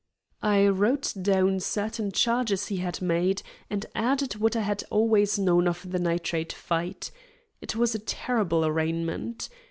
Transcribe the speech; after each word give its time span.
I 0.41 0.67
wrote 0.67 1.13
down 1.21 1.59
certain 1.59 2.11
charges 2.11 2.69
he 2.69 2.77
had 2.77 3.03
made, 3.03 3.43
and 3.69 3.85
added 3.93 4.37
what 4.37 4.55
I 4.55 4.61
had 4.61 4.83
always 4.89 5.37
known 5.37 5.67
of 5.67 5.91
the 5.91 5.99
nitrate 5.99 6.51
fight. 6.53 7.11
It 7.61 7.75
was 7.75 7.93
a 7.93 7.99
terrible 7.99 8.65
arraignment. 8.65 9.47